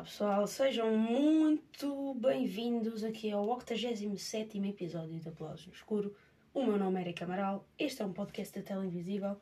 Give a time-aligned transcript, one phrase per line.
[0.00, 6.14] Olá pessoal, sejam muito bem-vindos aqui ao 87 episódio de Aplausos no Escuro.
[6.52, 9.36] O meu nome é Erika Amaral, este é um podcast da Tela Invisível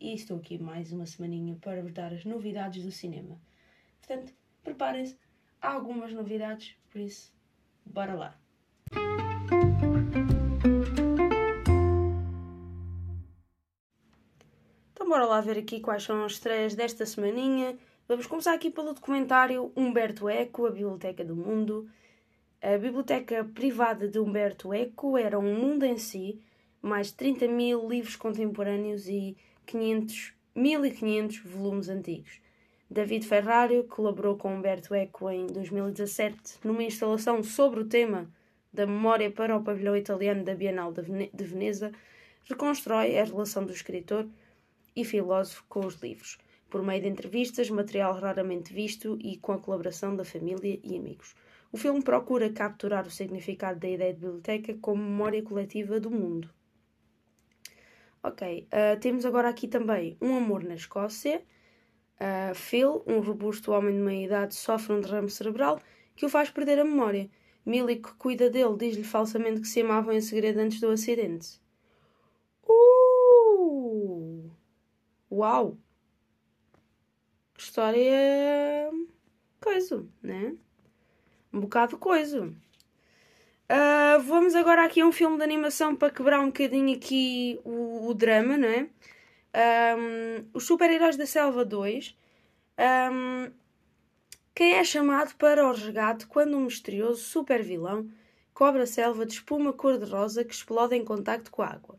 [0.00, 3.38] e estou aqui mais uma semaninha para vos dar as novidades do cinema.
[4.00, 4.32] Portanto,
[4.68, 5.16] preparem-se,
[5.62, 7.32] há algumas novidades, por isso,
[7.86, 8.38] bora lá!
[14.92, 17.78] Então bora lá ver aqui quais são as três desta semaninha.
[18.06, 21.88] Vamos começar aqui pelo documentário Humberto Eco, a Biblioteca do Mundo.
[22.60, 26.42] A biblioteca privada de Humberto Eco era um mundo em si,
[26.82, 32.47] mais de 30 mil livros contemporâneos e 500, 1500 volumes antigos.
[32.90, 38.32] David Ferrario colaborou com Humberto Eco em 2017 numa instalação sobre o tema
[38.72, 41.92] da memória para o pavilhão italiano da Bienal de Veneza,
[42.44, 44.26] reconstrói a relação do escritor
[44.96, 46.38] e filósofo com os livros,
[46.70, 51.34] por meio de entrevistas, material raramente visto e com a colaboração da família e amigos.
[51.70, 56.48] O filme procura capturar o significado da ideia de biblioteca como memória coletiva do mundo.
[58.22, 61.42] Ok, uh, temos agora aqui também Um Amor na Escócia.
[62.20, 65.80] Uh, Phil, um robusto homem de meia idade, sofre um derrame cerebral
[66.16, 67.30] que o faz perder a memória.
[67.64, 71.60] Millie, que cuida dele, diz-lhe falsamente que se amavam em segredo antes do acidente.
[72.66, 74.50] Uh!
[75.30, 75.76] Uau!
[77.56, 78.90] História.
[79.60, 80.54] coisa, né?
[81.52, 82.46] Um bocado coisa.
[83.70, 88.08] Uh, vamos agora aqui a um filme de animação para quebrar um bocadinho aqui o,
[88.08, 88.88] o drama, não é?
[89.54, 92.16] Um, Os Super-Heróis da Selva 2.
[93.12, 93.52] Um,
[94.54, 98.10] quem é chamado para o resgate quando um misterioso super-vilão
[98.52, 101.98] cobra a selva de espuma cor-de-rosa que explode em contacto com a água.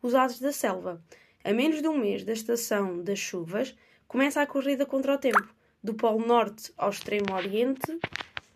[0.00, 1.02] Os Ases da Selva.
[1.42, 3.76] A menos de um mês da estação das chuvas,
[4.06, 7.98] começa a corrida contra o tempo, do Polo Norte ao Extremo Oriente,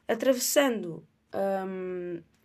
[0.07, 1.05] atravessando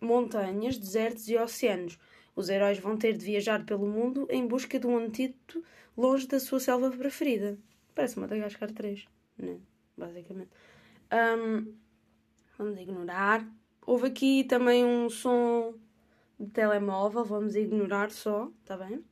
[0.00, 1.98] montanhas, desertos e oceanos.
[2.36, 5.64] Os heróis vão ter de viajar pelo mundo em busca de um antídoto
[5.96, 7.58] longe da sua selva preferida.
[7.94, 9.06] Parece Madagascar 3,
[9.38, 9.58] né?
[9.96, 10.50] Basicamente.
[11.10, 11.74] Um,
[12.58, 13.48] vamos ignorar.
[13.86, 15.74] Houve aqui também um som
[16.38, 19.02] de telemóvel, vamos ignorar só, tá bem?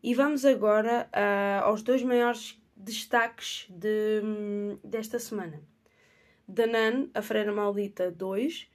[0.00, 4.22] E vamos agora uh, aos dois maiores destaques de,
[4.84, 5.60] desta semana.
[6.46, 8.68] Danan, a Freira Maldita 2,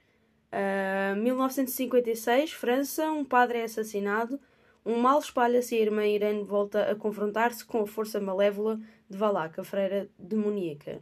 [0.52, 4.40] Uh, 1956, França, um padre é assassinado,
[4.84, 9.16] um mal espalha-se e a irmã Irene volta a confrontar-se com a força malévola de
[9.16, 11.00] Valak, a freira demoníaca.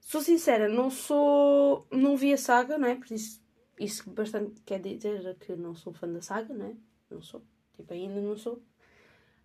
[0.00, 1.86] Sou sincera, não sou.
[1.90, 2.94] não vi a saga, não é?
[2.94, 3.42] Por isso,
[3.78, 6.76] isso bastante quer dizer que não sou fã da saga, não é?
[7.10, 7.42] Não sou.
[7.74, 8.62] Tipo, ainda não sou.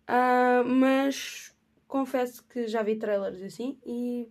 [0.08, 1.54] Uh, mas
[1.86, 4.28] confesso que já vi trailers assim e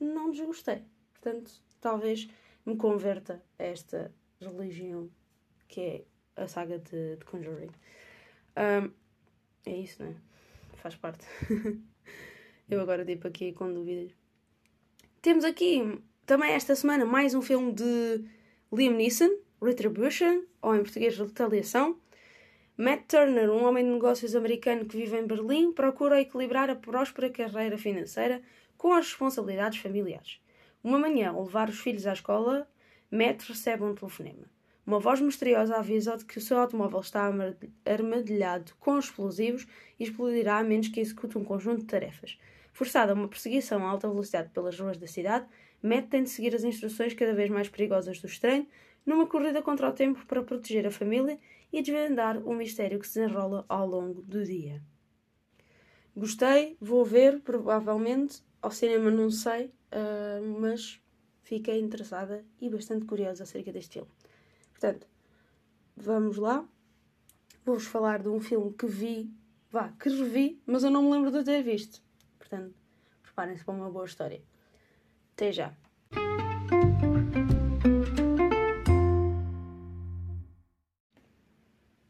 [0.00, 0.84] não desgostei.
[1.12, 1.50] Portanto,
[1.80, 2.28] talvez
[2.68, 5.08] me converta a esta religião
[5.66, 6.04] que é
[6.36, 7.70] a saga de, de Conjuring.
[8.56, 8.90] Um,
[9.64, 10.14] é isso, não é?
[10.74, 11.26] Faz parte.
[12.68, 14.12] Eu agora tipo aqui com dúvidas.
[15.22, 18.24] Temos aqui também esta semana mais um filme de
[18.70, 19.30] Liam Neeson,
[19.62, 21.98] Retribution, ou em português Retaliação.
[22.76, 27.30] Matt Turner, um homem de negócios americano que vive em Berlim, procura equilibrar a próspera
[27.30, 28.42] carreira financeira
[28.76, 30.38] com as responsabilidades familiares.
[30.88, 32.66] Uma manhã, ao levar os filhos à escola,
[33.10, 34.46] Matt recebe um telefonema.
[34.86, 37.30] Uma voz misteriosa avisa de que o seu automóvel está
[37.84, 39.66] armadilhado com explosivos
[40.00, 42.38] e explodirá a menos que execute um conjunto de tarefas.
[42.72, 45.46] Forçado a uma perseguição a alta velocidade pelas ruas da cidade,
[45.82, 48.66] Matt tem de seguir as instruções cada vez mais perigosas do estranho
[49.04, 51.38] numa corrida contra o tempo para proteger a família
[51.70, 54.82] e desvendar o mistério que se desenrola ao longo do dia.
[56.16, 58.47] Gostei, vou ver, provavelmente.
[58.60, 61.00] Ao cinema não sei, uh, mas
[61.42, 64.10] fiquei interessada e bastante curiosa acerca deste filme.
[64.72, 65.06] Portanto,
[65.96, 66.66] vamos lá.
[67.64, 69.30] Vou-vos falar de um filme que vi,
[69.70, 72.02] vá, que revi, mas eu não me lembro de ter visto.
[72.38, 72.74] Portanto,
[73.22, 74.42] preparem-se para uma boa história.
[75.32, 75.74] Até já!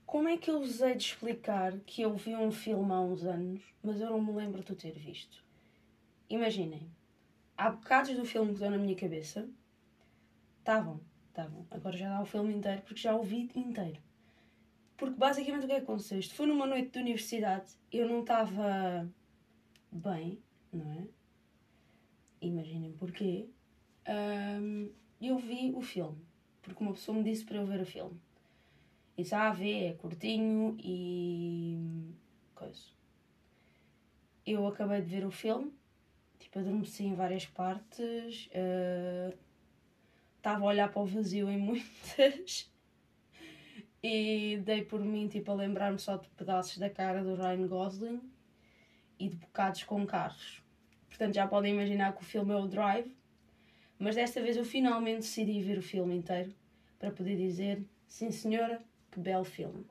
[0.06, 3.24] Como é que eu vos hei de explicar que eu vi um filme há uns
[3.24, 5.47] anos, mas eu não me lembro de o ter visto?
[6.28, 6.90] Imaginem,
[7.56, 9.48] há bocados do filme que estão na minha cabeça.
[10.58, 11.66] Estavam, estavam.
[11.70, 14.00] Agora já dá o filme inteiro porque já o vi inteiro.
[14.96, 16.18] Porque basicamente o que é que aconteceu?
[16.18, 19.08] Isto foi numa noite de universidade, eu não estava
[19.92, 20.42] bem,
[20.72, 21.06] não é?
[22.40, 23.48] imaginem porquê,
[24.08, 24.90] um,
[25.20, 26.18] eu vi o filme.
[26.62, 28.20] Porque uma pessoa me disse para eu ver o filme.
[29.16, 32.12] E disse, ah, é curtinho e.
[32.54, 32.82] coisa.
[34.46, 35.72] Eu acabei de ver o filme,
[36.38, 38.48] tipo, adormeci em várias partes,
[40.36, 42.70] estava uh, a olhar para o vazio em muitas
[44.02, 48.20] e dei por mim, tipo, a lembrar-me só de pedaços da cara do Ryan Gosling
[49.18, 50.62] e de bocados com carros.
[51.08, 53.16] Portanto, já podem imaginar que o filme é o Drive,
[53.98, 56.54] mas desta vez eu finalmente decidi ver o filme inteiro
[56.98, 58.80] para poder dizer, sim senhora,
[59.10, 59.84] que belo filme.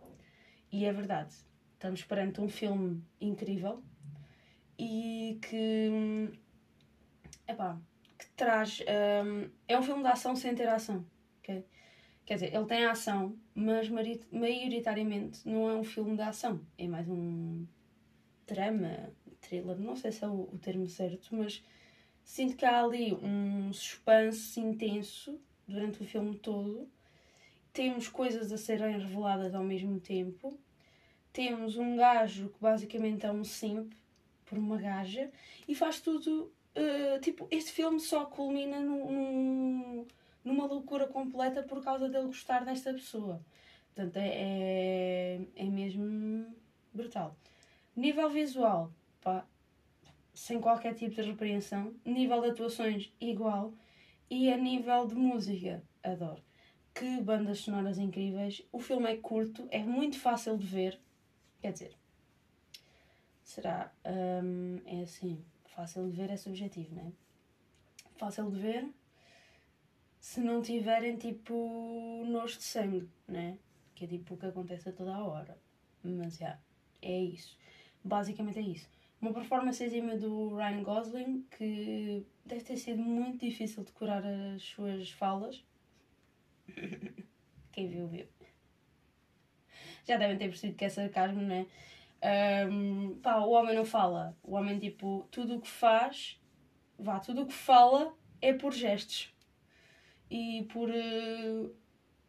[0.72, 1.34] E é verdade,
[1.74, 3.84] estamos perante um filme incrível
[4.78, 6.30] e que,
[7.48, 7.80] epá,
[8.18, 8.82] que traz.
[8.82, 11.06] Um, é um filme de ação sem ter ação.
[11.40, 11.66] Okay?
[12.26, 16.62] Quer dizer, ele tem ação, mas maioritariamente não é um filme de ação.
[16.78, 17.66] É mais um
[18.46, 21.64] drama, thriller, não sei se é o, o termo certo, mas
[22.24, 26.90] sinto que há ali um suspense intenso durante o filme todo.
[27.74, 30.60] Temos coisas a serem reveladas ao mesmo tempo.
[31.32, 33.94] Temos um gajo que basicamente é um simp
[34.48, 35.30] por uma gaja
[35.68, 36.52] e faz tudo.
[36.76, 40.08] Uh, tipo, este filme só culmina num, num,
[40.44, 43.42] numa loucura completa por causa dele gostar desta pessoa.
[43.94, 46.46] Portanto, é, é, é mesmo
[46.94, 47.36] brutal.
[47.96, 48.92] Nível visual,
[49.22, 49.44] pá,
[50.36, 51.96] sem qualquer tipo de repreensão.
[52.06, 53.74] Nível de atuações, igual.
[54.30, 56.44] E a nível de música, adoro.
[56.94, 58.62] Que bandas sonoras incríveis.
[58.72, 61.00] O filme é curto, é muito fácil de ver.
[61.60, 61.98] Quer dizer,
[63.48, 63.92] será?
[64.06, 67.12] Hum, é assim, fácil de ver é subjetivo, não é?
[68.18, 68.90] Fácil de ver
[70.20, 73.58] se não tiverem tipo nojo de sangue, né?
[73.96, 75.58] Que é tipo o que acontece a toda a hora.
[76.04, 76.60] Mas já,
[77.02, 77.58] é isso.
[78.04, 78.90] Basicamente é isso.
[79.22, 84.62] Uma performance exímia do Ryan Gosling que deve ter sido muito difícil de curar as
[84.62, 85.64] suas falas.
[87.72, 88.28] Quem viu, viu.
[90.06, 91.66] Já devem ter percebido que é sarcasmo, né?
[92.24, 94.38] Um, pá, o homem não fala.
[94.44, 96.40] O homem, tipo, tudo o que faz,
[96.98, 99.34] vá, tudo o que fala é por gestos
[100.30, 101.76] e por uh,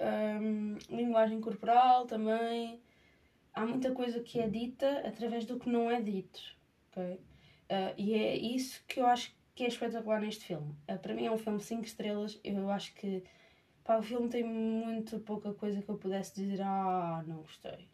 [0.00, 2.80] um, linguagem corporal também.
[3.52, 6.40] Há muita coisa que é dita através do que não é dito.
[6.90, 7.14] Okay?
[7.14, 10.74] Uh, e é isso que eu acho que é espetacular neste filme.
[10.88, 12.38] Uh, para mim é um filme 5 estrelas.
[12.44, 13.24] Eu acho que
[13.84, 17.88] pá, o filme tem muito pouca coisa que eu pudesse dizer, ah, não gostei.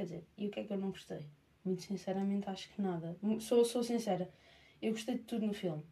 [0.00, 1.26] Quer dizer, e o que é que eu não gostei?
[1.62, 3.14] Muito sinceramente, acho que nada.
[3.38, 4.30] Sou, sou sincera,
[4.80, 5.84] eu gostei de tudo no filme.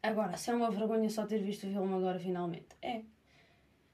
[0.00, 3.02] Agora, se é uma vergonha só ter visto o filme agora finalmente, é.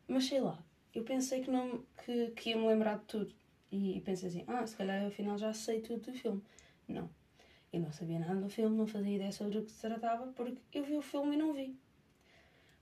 [0.06, 0.62] Mas sei lá,
[0.94, 3.34] eu pensei que, não, que, que ia me lembrar de tudo.
[3.72, 6.42] E, e pensei assim, ah, se calhar eu afinal já sei tudo do filme.
[6.86, 7.08] Não.
[7.72, 10.58] Eu não sabia nada do filme, não fazia ideia sobre o que se tratava, porque
[10.74, 11.74] eu vi o filme e não vi.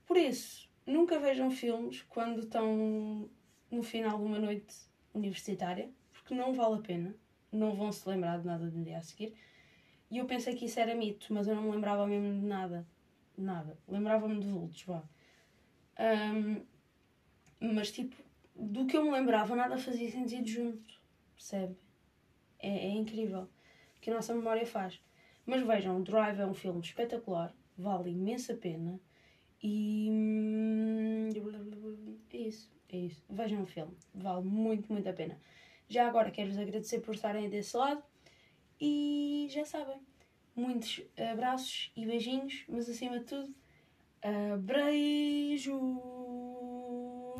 [0.05, 3.29] Por isso, nunca vejam filmes quando estão
[3.71, 4.75] no final de uma noite
[5.13, 5.89] universitária,
[6.29, 7.15] porque não vale a pena.
[7.51, 9.33] Não vão se lembrar de nada do dia a seguir.
[10.11, 12.85] E eu pensei que isso era mito, mas eu não me lembrava mesmo de nada
[13.35, 13.77] nada.
[13.87, 15.01] Lembrava-me de vultos, vá.
[15.97, 16.61] Um,
[17.73, 18.15] mas tipo,
[18.55, 21.01] do que eu me lembrava, nada fazia sentido junto,
[21.33, 21.75] percebe?
[22.59, 23.47] É, é incrível
[24.01, 25.01] que a nossa memória faz.
[25.45, 28.99] Mas vejam, Drive é um filme espetacular, vale imensa pena
[29.63, 30.09] e.
[30.11, 31.29] Hum,
[32.31, 33.23] é isso, é isso.
[33.29, 35.39] Vejam o filme, vale muito, muito a pena.
[35.89, 38.03] Já agora quero-vos agradecer por estarem desse lado
[38.79, 39.99] e já sabem,
[40.55, 43.55] muitos abraços e beijinhos, mas acima de tudo,
[44.53, 46.18] abreijos!